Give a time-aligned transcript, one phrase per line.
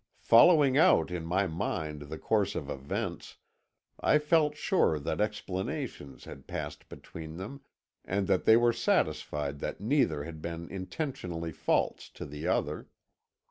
[0.23, 3.37] Following out in my mind the course of events,
[3.99, 7.61] I felt sure that explanations had passed between them,
[8.03, 12.87] and that they were satisfied that neither had been intentionally false to the other.